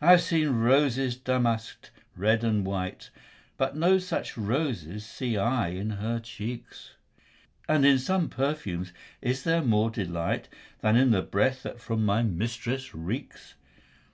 [0.00, 3.10] I have seen roses damask'd, red and white,
[3.56, 6.94] But no such roses see I in her cheeks;
[7.68, 10.48] And in some perfumes is there more delight
[10.80, 13.54] Than in the breath that from my mistress reeks.